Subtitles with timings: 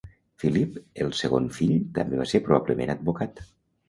[0.43, 3.43] Philip, el segon fill, també va ser probablement advocat.